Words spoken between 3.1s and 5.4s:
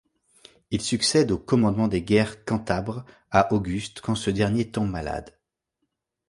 à Auguste quand ce dernier tombe malade.